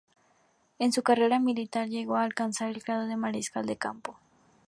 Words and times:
En 0.79 0.93
su 0.93 1.03
carrera 1.03 1.37
militar 1.37 1.87
llegó 1.87 2.15
a 2.15 2.23
alcanzar 2.23 2.69
el 2.69 2.79
grado 2.79 3.05
de 3.05 3.17
mariscal 3.17 3.67
de 3.67 3.77
campo. 3.77 4.17